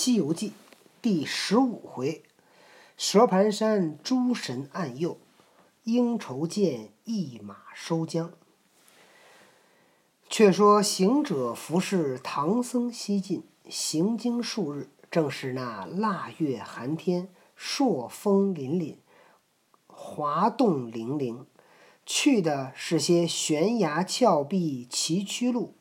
[0.00, 0.50] 西游记》
[1.02, 2.22] 第十五回：
[2.96, 5.18] 蛇盘山诸神暗佑，
[5.82, 8.30] 应酬见一马收缰。
[10.30, 18.98] 却说行者服侍唐僧西进，行经数日，正是那腊月寒天，朔风凛凛，
[19.88, 21.44] 华动凌凌。
[22.06, 25.74] 去的是些悬崖峭壁崎岖路，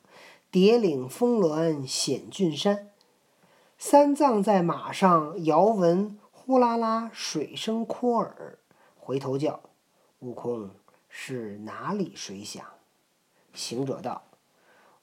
[0.50, 2.90] 叠岭峰峦险峻山。
[3.80, 8.57] 三藏在马上遥闻呼啦啦水声阔耳，
[8.97, 9.60] 回头叫
[10.19, 10.71] ：“悟空，
[11.07, 12.66] 是哪里水响？”
[13.54, 14.24] 行者道：“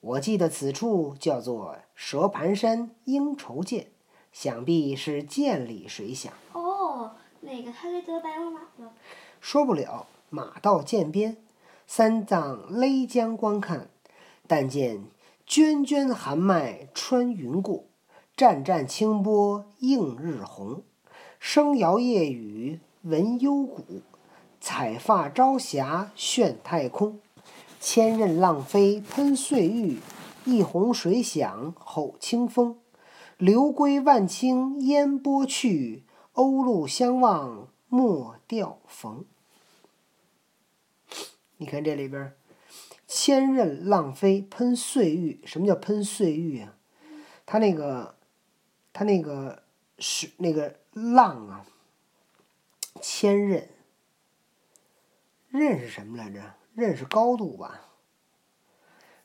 [0.01, 3.87] 我记得此处叫做蛇盘山鹰愁涧，
[4.33, 8.93] 想必是涧里水响。”哦，那个他给得白龙马了。
[9.41, 11.37] 说不了，马到涧边，
[11.87, 13.89] 三藏勒缰观看，
[14.49, 15.05] 但见
[15.47, 17.85] 涓涓寒脉穿云过。
[18.37, 20.83] 湛湛清波映日红，
[21.39, 24.03] 声摇夜雨闻幽谷，
[24.61, 27.21] 彩发朝霞炫太空。
[27.79, 30.01] 千仞浪飞喷碎玉，
[30.45, 32.77] 一泓水响吼清风。
[33.37, 39.25] 流归万顷烟波去，鸥鹭相望莫钓逢。
[41.59, 42.33] 你看这里边，
[43.07, 46.75] 千仞浪飞喷碎玉，什么叫喷碎玉啊？
[47.47, 48.17] 它那个。
[48.95, 49.65] 它那个
[49.99, 51.67] 是那个浪啊，
[53.01, 53.65] 千仞，
[55.53, 56.55] 仞是什么来着？
[56.77, 57.89] 仞是高度吧。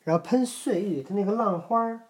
[0.03, 2.01] 然后喷碎玉，它那个浪花儿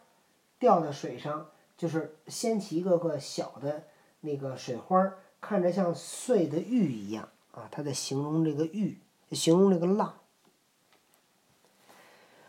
[0.58, 3.84] 掉在水上，就是掀起一个个小的
[4.22, 7.68] 那个水花儿，看着像碎的玉一样啊。
[7.70, 9.00] 它在形容这个玉，
[9.32, 10.18] 形容这个浪。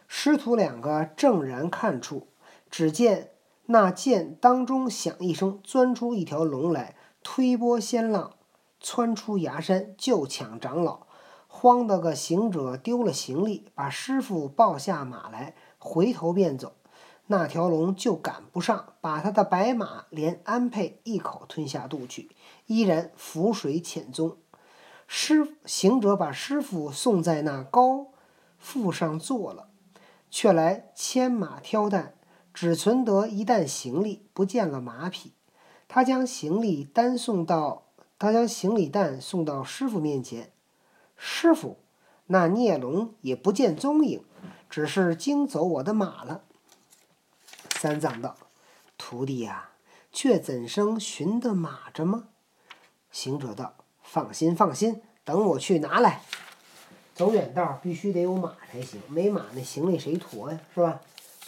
[0.06, 2.28] 师徒两个正然看处，
[2.70, 3.32] 只见。
[3.72, 8.32] 那剑当中响一声，钻出一条龙来，推波掀浪，
[8.80, 11.06] 窜出崖山，就抢长老。
[11.46, 16.72] 慌得个行者丢了行李，把师傅抱下马来，回头便走。
[17.28, 22.32] 那条龙就赶不上，把他的白马连鞍辔一口吞下肚去，
[22.66, 24.36] 依然浮水潜踪。
[25.06, 28.08] 师行者把师傅送在那高
[28.58, 29.68] 阜上坐了，
[30.28, 32.14] 却来牵马挑担。
[32.52, 35.32] 只存得一担行李，不见了马匹。
[35.88, 37.86] 他将行李单送到，
[38.18, 40.52] 他将行李担送到师傅面前。
[41.16, 41.78] 师傅，
[42.26, 44.22] 那孽龙也不见踪影，
[44.68, 46.42] 只是惊走我的马了。
[47.70, 48.36] 三藏道
[48.96, 49.70] ：“徒弟呀，
[50.12, 52.28] 却怎生寻得马着吗？”
[53.10, 56.22] 行者道：“放心，放心，等我去拿来。
[57.14, 60.60] 走远道必须得有马才行，没马那行李谁驮呀？
[60.74, 61.00] 是吧？”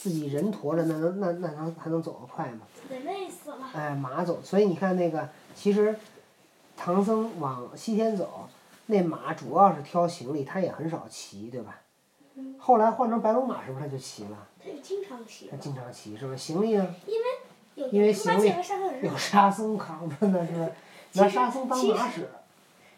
[0.03, 2.67] 自己人驮着，那能那那能还能走得快吗？
[2.91, 3.71] 得累死了。
[3.73, 5.97] 哎，马走，所以你看那个，其实
[6.77, 8.49] 唐僧往西天走，
[8.87, 11.79] 那马主要是挑行李，他也很少骑，对吧？
[12.35, 12.57] 嗯。
[12.59, 14.49] 后来换成白龙马，是不是他就骑了？
[14.61, 15.47] 他就经常骑。
[15.49, 16.37] 他经常骑，是不是？
[16.39, 16.95] 行李呢？
[17.07, 17.27] 因为
[17.77, 18.53] 有因为行李
[19.07, 20.73] 有沙僧扛着呢，是不是？
[21.13, 22.29] 拿沙僧当马使。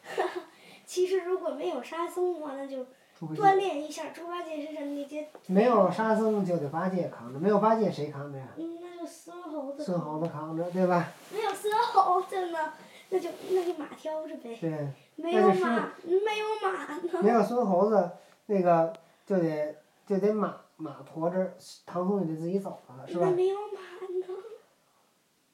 [0.87, 2.87] 其实如果没有沙僧的话，那就。
[3.21, 5.29] 锻炼一下，猪八戒身上那些。
[5.47, 8.49] 没有沙僧就得八戒扛着，没有八戒谁扛着呀？
[8.57, 9.85] 嗯，那就孙猴子。
[9.85, 11.13] 孙猴子扛着，对吧？
[11.33, 12.73] 没有孙猴子呢，
[13.11, 14.57] 那就那就马挑着呗。
[14.61, 14.89] 对。
[15.17, 17.23] 没有马，没有马呢。
[17.23, 18.11] 没有孙猴子，
[18.47, 18.93] 那个
[19.25, 19.77] 就得
[20.07, 21.55] 就得马马驮着，
[21.87, 23.31] 唐僧就得自己走了，是吧？
[23.31, 24.35] 没有马呢。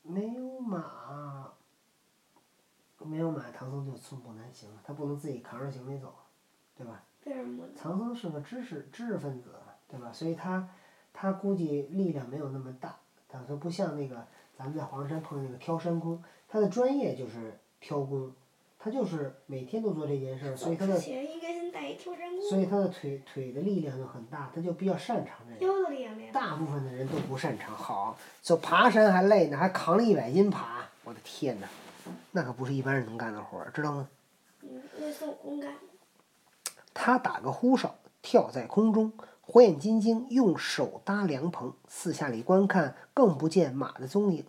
[0.02, 1.52] 没有马，
[3.00, 4.80] 没有马，唐僧就寸步难行了。
[4.82, 6.14] 他不能自己扛着行李走，
[6.74, 7.04] 对吧？
[7.80, 9.50] 唐僧是个知识知识分子，
[9.88, 10.10] 对吧？
[10.12, 10.68] 所以他
[11.12, 12.96] 他估计力量没有那么大，
[13.28, 14.26] 他说不像那个
[14.56, 18.32] 咱们在黄山碰见那个挑山工，他的专业就是挑工，
[18.78, 25.80] 他就是每天都做这件事儿，所以他的所以他的腿腿的力量就很大，他就比较擅长这个。
[26.32, 31.68] 大部分的人都不擅长，好，就爬山还累呢，还扛了一百斤爬，我的天哪，
[32.30, 34.08] 那可不是一般人能干的活儿，知道吗？
[34.62, 35.74] 嗯，那是我公干。
[36.92, 44.44] 他打个呼哨，跳在空中，火眼金睛用手搭凉棚，四下里观看，更不见马的踪影。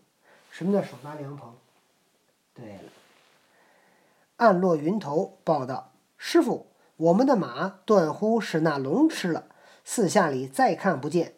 [0.50, 1.54] 什么叫手搭凉棚？
[2.54, 2.84] 对了，
[4.38, 6.68] 暗落云头报道：“师傅，
[6.98, 9.46] 我们的马断乎是那龙吃了。”
[9.86, 11.36] 四下里再看不见。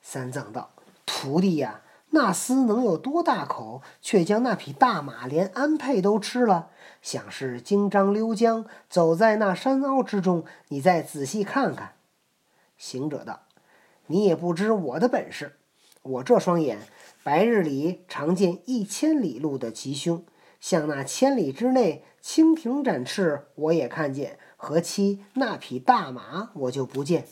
[0.00, 0.70] 三藏道
[1.06, 1.80] ：“徒弟呀，
[2.14, 6.70] 那厮能有多大口，却将那匹大马连鞍辔都吃了？”
[7.02, 10.44] 想是金章溜江，走在那山凹之中。
[10.68, 11.94] 你再仔细看看。
[12.78, 13.40] 行者道
[14.06, 15.56] ：“你也不知我的本事，
[16.02, 16.78] 我这双眼
[17.24, 20.24] 白日里常见一千里路的吉凶，
[20.60, 27.26] 像那千里之内蜻蜓展翅，我也看见；何期那匹大马，我就不见。”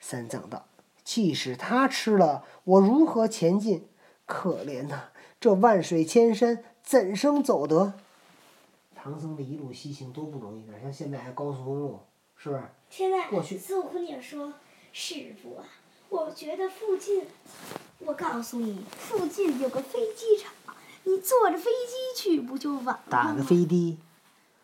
[0.00, 0.66] 三藏道
[1.12, 3.84] ：“即使他吃了，我如何前进？
[4.26, 5.08] 可怜呐，
[5.40, 7.94] 这万水千山，怎生走得？”
[8.94, 11.98] 唐僧这一路西行多不容易，哪像现在还高速公路，
[12.36, 12.62] 是不是？
[12.88, 14.52] 现在过去孙悟空也说
[14.94, 15.66] ：“师傅啊，
[16.10, 17.24] 我觉得附近，
[18.06, 20.52] 我告诉你，附近有个飞机场，
[21.02, 23.98] 你坐着飞机去不就完了吗？”打个飞的，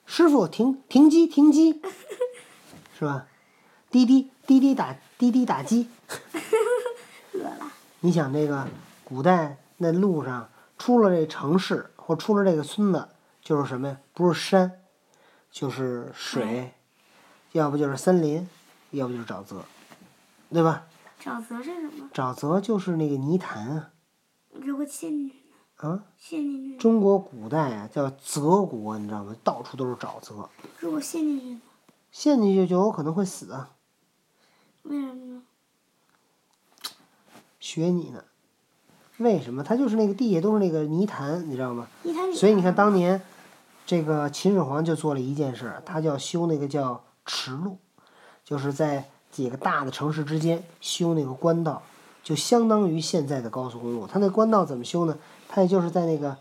[0.04, 1.82] 师傅停停机停机，
[2.96, 3.26] 是吧？
[3.90, 5.88] 滴滴滴滴打滴滴打机。
[7.34, 8.66] 饿了，你想这个
[9.04, 10.48] 古代那路上，
[10.78, 13.08] 出了这城市或出了这个村子，
[13.42, 13.98] 就是什么呀？
[14.12, 14.80] 不是山，
[15.50, 16.72] 就是水，
[17.52, 18.48] 要不就是森林，
[18.90, 19.64] 要不就是沼泽，
[20.50, 20.84] 对吧？
[21.22, 22.08] 沼泽是什么？
[22.12, 23.90] 沼泽就是那个泥潭啊
[24.52, 25.42] 如果陷进去呢？
[25.76, 26.04] 啊！
[26.16, 26.76] 陷进去？
[26.78, 29.34] 中国古代啊叫泽国，你知道吗？
[29.44, 30.48] 到处都是沼泽，
[30.78, 31.60] 如果陷进去呢？
[32.10, 33.70] 陷进去就有可能会死啊！
[34.88, 35.42] 为什么呢？
[37.58, 38.22] 学你呢？
[39.18, 39.64] 为什么？
[39.64, 41.88] 它就是那个地下都是那个泥潭，你知道吗？
[42.34, 43.20] 所以你看当年，
[43.86, 47.78] 这个秦始皇就做了一件事儿，他就要修那个叫驰路，
[48.44, 51.82] 就是在几个大的城市之间修那个官道，
[52.22, 54.06] 就相当于现在的高速公路。
[54.06, 55.16] 他那官道怎么修呢？
[55.48, 56.36] 他也就是在那个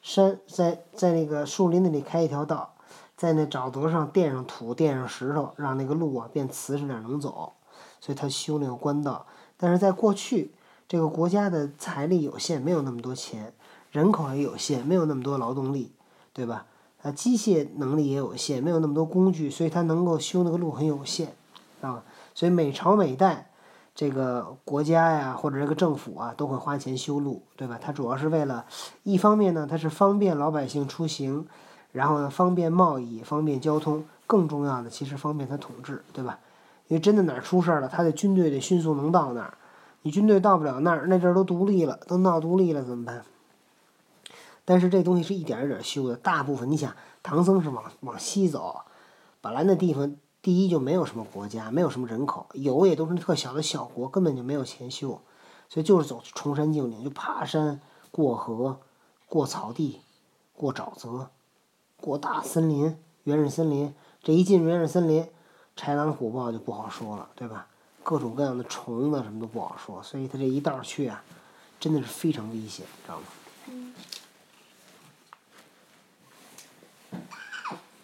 [0.00, 2.74] 山，在在那个树林子里开一条道，
[3.16, 7.52] 在那沼泽上垫上土，垫上石头，让那个路啊变瓷实点儿能走。
[8.00, 9.26] 所以他修那个官道。
[9.56, 10.52] 但是在过去，
[10.88, 13.52] 这个国家的财力有限，没有那么多钱，
[13.92, 15.92] 人口也有限，没有那么多劳动力，
[16.32, 16.66] 对吧？
[17.02, 21.34] 啊，机械能力也有限，没有那么多工具，所以他能够修那个路很有限，
[21.80, 22.02] 啊，
[22.34, 23.50] 所以每朝每代，
[23.94, 27.78] 这个国家呀或者这个政府啊都会花钱修路，对吧？
[27.80, 28.66] 它主要是为了，
[29.02, 31.46] 一方面呢，它是方便老百姓出行，
[31.92, 36.38] 然后呢方便贸易，方便交通，更重要的其实方便他统治，对吧？
[36.90, 39.56] 因为真的哪儿出事儿了，他的军队得迅速能到那儿。
[40.02, 43.24] 你军队到不了那儿，那阵儿都独立了，都闹独立了，怎么办？
[44.64, 46.92] 但是这东西是一点一点修的，大部分你想，
[47.22, 48.80] 唐僧是往往西走，
[49.40, 55.20] 本来那地方第一就没有什么国家，没有什么人口，有也都是特小的小国，根本就没有钱修，
[55.68, 58.80] 所以就是走崇山峻岭，就爬山、过河、
[59.28, 60.00] 过草地、
[60.56, 61.30] 过沼泽、
[62.00, 63.94] 过大森林、原始森林。
[64.22, 65.26] 这一进原始森林，
[65.80, 67.66] 豺狼虎豹就不好说了，对吧？
[68.02, 71.22] 各种各样的虫子什么都不好说，所以他这一道去啊，
[71.78, 73.24] 真的是非常危险，知道吗？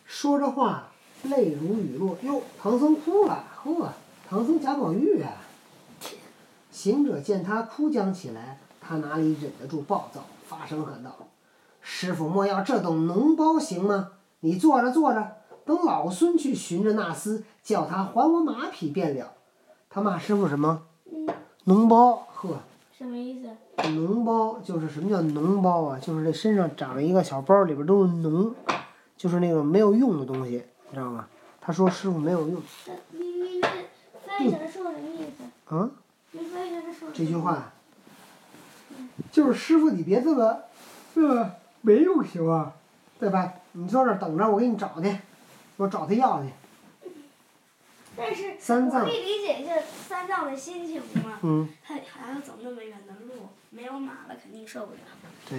[0.06, 0.88] 说着话，
[1.24, 2.16] 泪如雨落。
[2.22, 3.92] 哟，唐僧哭了，呵，
[4.26, 5.32] 唐僧贾宝玉啊！
[6.70, 11.14] 行者见他哭将起来，他哪里忍得住暴躁，发声喊道
[11.82, 14.12] ：“师傅莫要这等脓包行吗？
[14.40, 15.36] 你坐着坐着，
[15.66, 19.34] 等老孙去寻着那厮，叫他还我马匹便了。”
[19.90, 20.82] 他骂师傅什么？
[21.12, 21.26] 嗯，
[21.66, 22.60] 脓包，呵。
[22.96, 23.50] 什么意思？
[23.88, 25.98] 脓包就是什么叫脓包啊？
[25.98, 28.54] 就是这身上长了一个小包，里边都是脓，
[29.18, 31.26] 就是那种没有用的东西，你知道吗？
[31.60, 33.62] 他说师傅没有用，呃你你你
[34.24, 35.74] 翻译成说什么意思？
[35.74, 35.90] 啊，
[36.32, 37.72] 你翻译成说这句话，
[39.30, 40.56] 就是师傅你别这么，
[41.14, 41.50] 这么
[41.82, 42.72] 没用行吗？
[43.18, 43.52] 对吧？
[43.72, 45.18] 你坐这儿等着，我给你找去，
[45.76, 46.50] 我找他要去。
[48.16, 49.74] 但是三藏我可以理解一下
[50.08, 55.00] 三藏的心情嘛，嗯，还还要走那么远的路，没有马了肯定受不了。
[55.48, 55.58] 对。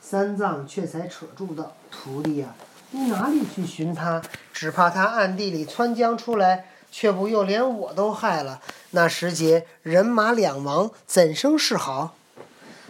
[0.00, 2.54] 三藏却才扯住道：“徒弟呀、
[2.90, 4.20] 你哪里去寻他？
[4.52, 8.60] 只怕他暗地里窜将出来，却不又连我都害了。
[8.90, 12.16] 那时节人马两亡，怎生是好？”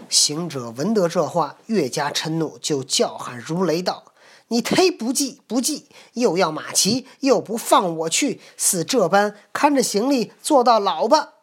[0.09, 4.05] 行者闻得这话，越加嗔怒，就叫喊如雷道
[4.53, 11.35] ：“你忒不济不济，又要马骑，又不放我去，似这般看着行李，做到老吧！”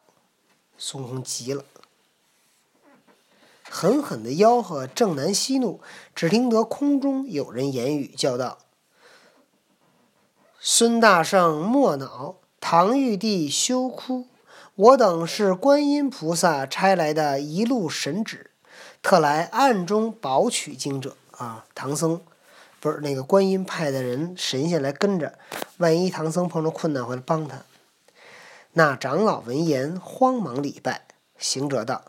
[0.78, 1.64] 孙悟空急了。
[3.70, 5.80] 狠狠地吆喝，正南息怒，
[6.14, 8.58] 只听得空中有人言语，叫道
[10.60, 14.28] ：“孙大圣莫恼，唐玉帝休哭。
[14.76, 18.52] 我等是观音菩萨差来的一路神旨，
[19.02, 21.66] 特来暗中保取经者啊。
[21.74, 22.22] 唐僧
[23.01, 25.38] 那个观音派的人神仙来跟着，
[25.77, 27.63] 万一唐僧碰着困难回来帮他。”
[28.74, 31.08] 那长老闻言，慌忙礼拜。
[31.38, 32.03] 行者道：“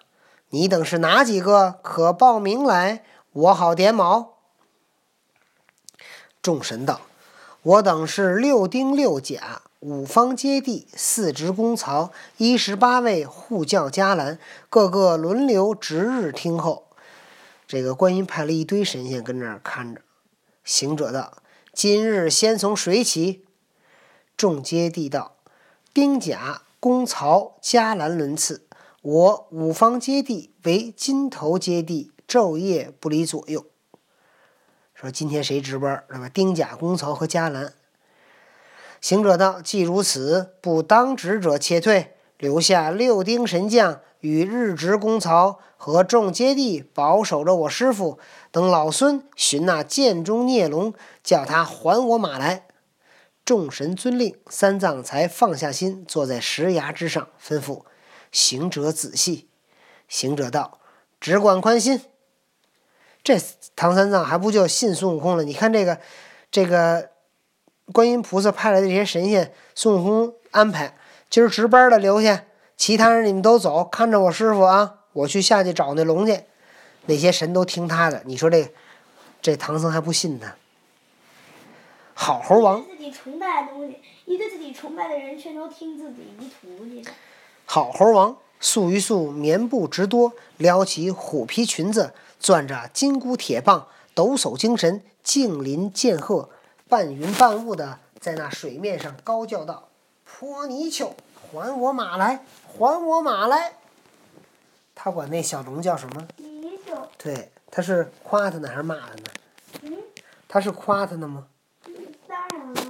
[0.50, 1.78] 你等是哪几个？
[1.82, 4.34] 可报名来，我好点卯。”
[6.42, 7.00] 众神道
[7.62, 14.38] ：“我等是六丁六甲，五方揭谛，四执公曹，一十八位护教伽蓝，
[14.70, 16.86] 个个轮流值日听候。
[17.66, 20.00] 这个观音派了一堆神仙跟那儿看着。
[20.68, 21.38] 行者道
[21.72, 23.46] ：“今日先从谁起？”
[24.36, 25.36] 众皆地道
[25.94, 28.66] ：“丁甲、公曹、伽蓝轮次。
[29.00, 33.64] 我五方揭谛为金头揭谛，昼夜不离左右。”
[34.92, 36.04] 说今天谁值班？
[36.10, 36.28] 那么？
[36.28, 37.72] 丁甲、公曹和伽蓝。
[39.00, 48.18] 行者道：“既如此，不当值者且退，留下六丁神将与日值公曹和众揭谛保守着我师傅。
[48.50, 50.92] 等老孙寻那剑中孽龙，
[51.24, 52.66] 叫他还我马来。”
[53.46, 57.84] 众神遵令，三藏才放下心，坐在石崖之上，吩咐
[58.30, 59.48] 行者仔细。
[60.06, 60.80] 行者道
[61.18, 62.02] ：“只管宽心。”
[63.24, 63.40] 这
[63.74, 65.44] 唐三藏还不就信孙悟空了？
[65.44, 65.98] 你看这个，
[66.50, 67.10] 这个
[67.92, 70.96] 观音菩萨派来的这些神仙，孙悟空安排
[71.30, 72.44] 今儿值班的留下，
[72.76, 74.97] 其他人你们都走，看着我师傅啊！
[75.12, 76.44] 我去下去找那龙去。
[77.06, 78.70] 那些神都听他的，你说这
[79.40, 80.54] 这唐僧还不信他？
[82.12, 87.10] 好猴王，自己崇拜的东西，一个自己崇拜的人，全都听自己一徒弟的。
[87.64, 92.12] 好猴王，素一素棉布直多，撩起虎皮裙子。
[92.40, 96.50] 攥着金箍铁棒，抖擞精神，静临剑鹤，
[96.88, 99.88] 半云半雾的在那水面上高叫道
[100.24, 101.14] ：“泼泥鳅，
[101.50, 102.44] 还我马来！
[102.66, 103.72] 还我马来！”
[105.00, 106.26] 他管那小龙叫什么？
[106.38, 107.08] 泥鳅。
[107.16, 109.22] 对，他是夸他呢还是骂他呢？
[109.82, 109.96] 嗯。
[110.48, 111.46] 他是夸他呢吗？
[112.26, 112.82] 当然了。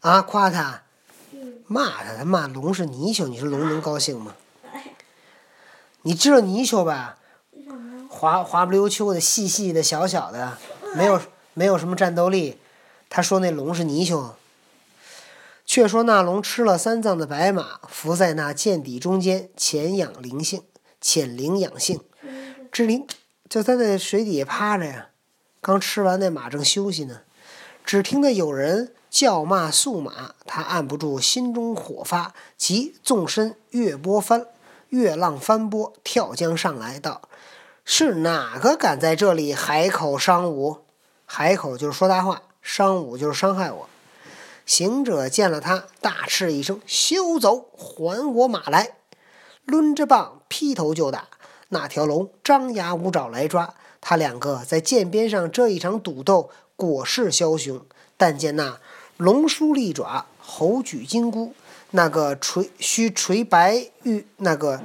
[0.00, 0.84] 啊，夸他。
[1.32, 1.62] 嗯。
[1.66, 4.34] 骂他，他骂龙是泥鳅，你说龙能高兴吗？
[6.00, 7.18] 你知道泥鳅吧？
[8.08, 10.56] 滑滑不溜秋的、细细的、小小的，
[10.96, 11.20] 没有
[11.52, 12.58] 没有什么战斗力。
[13.10, 14.36] 他说那龙是泥鳅。
[15.66, 20.64] 却说那龙吃了三藏的白马，伏在那涧底中间，潜养灵性，
[21.00, 22.00] 潜灵养性，
[22.70, 23.06] 之灵
[23.48, 25.08] 就他在水底下趴着呀。
[25.60, 27.22] 刚吃完那马正休息呢，
[27.84, 34.46] 只听得有人叫骂素马，他按不住心中火发，即纵身越波翻，
[34.88, 37.22] 越浪翻波，跳江上来道。
[37.84, 40.78] 是哪个敢在这里海口伤吾？
[41.26, 43.88] 海口就是说大话，伤吾就是伤害我。
[44.64, 47.68] 行者见了他，大吃一声：“休走！
[47.76, 48.92] 还我马来！”
[49.66, 51.28] 抡着棒劈头就打。
[51.70, 54.16] 那条龙张牙舞爪来抓他。
[54.16, 57.80] 两个在涧边上这一场赌斗，果是枭雄。
[58.16, 58.78] 但见那
[59.16, 61.54] 龙舒利爪，猴举金箍，
[61.90, 64.82] 那个垂须垂白玉，那个。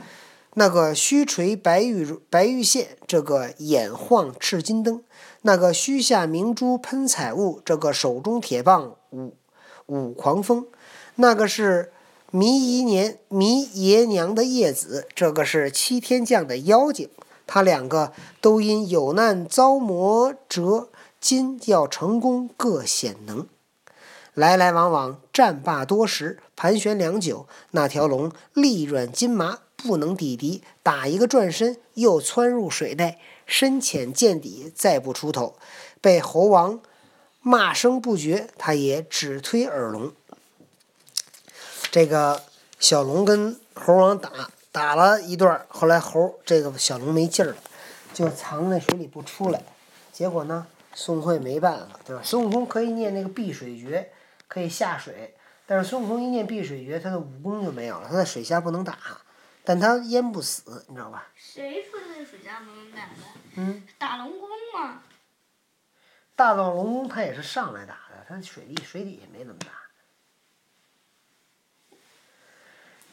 [0.57, 5.01] 那个须垂白玉白玉线，这个眼晃赤金灯；
[5.41, 9.35] 那个须下明珠喷彩雾，这个手中铁棒舞
[9.87, 10.63] 舞狂风；
[11.15, 11.91] 那个是
[12.37, 17.09] 弥姨年弥爷娘的叶子，这个是七天将的妖精。
[17.47, 18.11] 他两个
[18.41, 20.89] 都因有难遭磨折，
[21.21, 23.47] 今要成功各显能。
[24.33, 29.59] 来来往往战罢多时，盘旋良久，那条龙力软筋麻。
[29.77, 35.55] 不能抵敌，打一个转身，又窜入水内，深浅见底，再不出头，
[36.01, 36.81] 被猴王
[37.39, 40.11] 骂声不绝，他也只推耳聋。
[41.95, 42.43] 这个
[42.77, 44.29] 小龙跟猴王打
[44.73, 47.57] 打了一段，后来猴这个小龙没劲儿了，
[48.13, 49.63] 就藏在水里不出来。
[50.11, 52.21] 结果呢，孙悟空也没办法，对吧？
[52.21, 54.11] 孙悟空可以念那个避水诀，
[54.49, 58.97] 可以下水，但是孙悟空一念避水诀，他的武功就没有了，他在水下不能打。
[59.63, 61.29] 但他淹不死，你知道吧？
[61.37, 63.13] 谁说在水下不能打的？
[63.55, 63.81] 嗯。
[63.97, 65.01] 打龙宫嘛。
[66.35, 69.84] 大闹龙宫，他也是上来打的，他水底水底下没怎么打。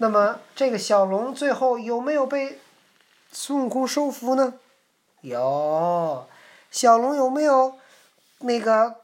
[0.02, 2.58] 那么这个小龙最后有没有被
[3.30, 4.54] 孙悟空收服呢？
[5.20, 6.26] 有。
[6.72, 7.74] 小龙有没有
[8.40, 8.96] 那个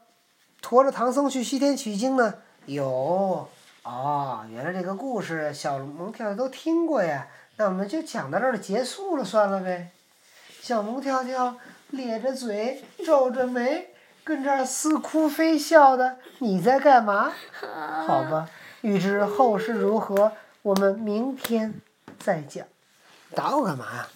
[0.61, 2.33] 驮着唐僧去西天取经呢？
[2.65, 3.47] 有。
[3.83, 7.29] 哦，原来这个故事小龙跳跳都听过呀。
[7.55, 9.91] 那我们就讲到这儿结束了，算了呗。
[10.61, 11.55] 小龙跳跳
[11.91, 13.91] 咧着嘴，皱着眉，
[14.25, 17.31] 跟这儿似哭非笑的，你在干嘛？
[18.05, 18.49] 好吧，
[18.81, 21.81] 欲知后事如何，我们明天
[22.19, 22.65] 再讲。
[23.35, 24.07] 打我干嘛呀？